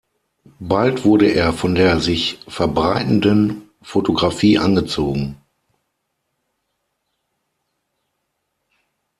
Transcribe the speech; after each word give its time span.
Bald 0.57 1.05
wurde 1.05 1.31
er 1.31 1.53
von 1.53 1.75
der 1.75 1.99
sich 1.99 2.39
verbreitenden 2.47 3.69
Fotografie 3.83 4.57
angezogen. 4.57 5.37